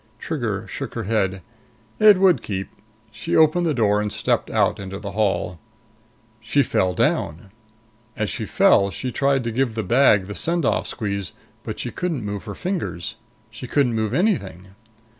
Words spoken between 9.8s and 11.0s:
bag the send off